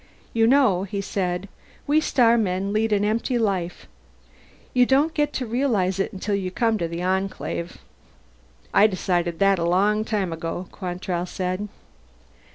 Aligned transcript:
"You 0.33 0.47
know," 0.47 0.81
he 0.81 0.99
said, 0.99 1.47
"we 1.85 2.01
starmen 2.01 2.73
lead 2.73 2.91
an 2.91 3.05
empty 3.05 3.37
life. 3.37 3.85
You 4.73 4.87
don't 4.87 5.13
get 5.13 5.31
to 5.33 5.45
realize 5.45 5.99
it 5.99 6.11
until 6.11 6.33
you 6.33 6.49
come 6.49 6.79
to 6.79 6.87
the 6.87 7.03
Enclave." 7.03 7.77
"I 8.73 8.87
decided 8.87 9.37
that 9.37 9.59
a 9.59 9.63
long 9.63 10.03
time 10.03 10.33
ago," 10.33 10.67
Quantrell 10.71 11.27
said. 11.27 11.67